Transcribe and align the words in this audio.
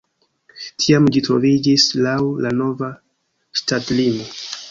Tiam 0.83 1.09
ĝi 1.15 1.21
troviĝis 1.27 1.85
laŭ 2.07 2.15
la 2.47 2.53
nova 2.63 2.91
ŝtatlimo. 3.61 4.27